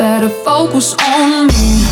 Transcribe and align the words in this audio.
better 0.00 0.30
focus 0.30 0.94
on 0.94 1.46
me. 1.48 1.84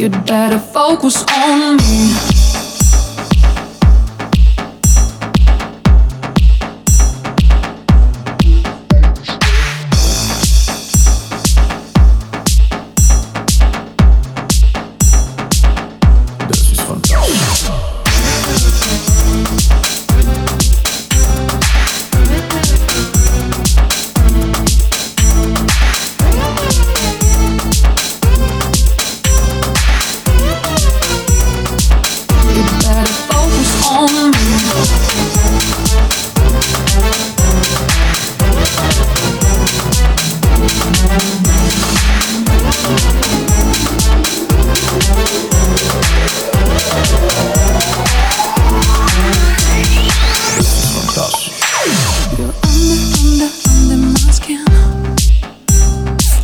You'd 0.00 0.26
better 0.26 0.58
focus 0.58 1.24
on 1.32 1.76
me. 1.76 2.31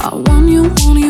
I 0.01 0.15
want 0.15 0.49
you, 0.49 0.63
want 0.63 0.97
you. 0.97 1.08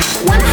One 0.00 0.49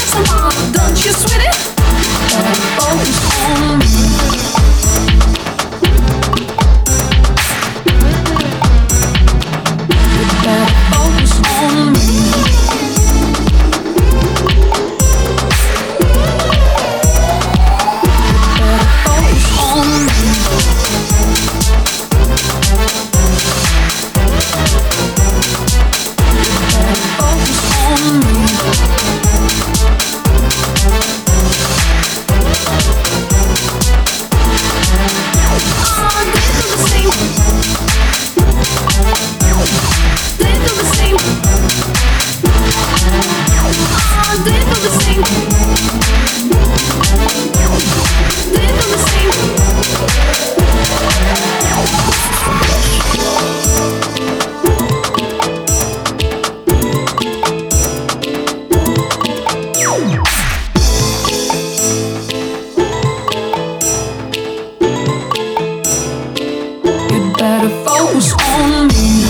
better 67.38 67.70
focus 67.86 68.34
on 68.34 68.88
me 68.88 69.27